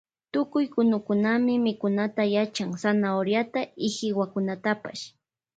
Tukuy 0.31 0.67
kunukunami 0.73 1.59
mikunata 1.59 2.23
yachan 2.35 2.71
zanahoriata 2.81 3.59
y 3.75 3.87
hiwakunatapash. 3.95 5.03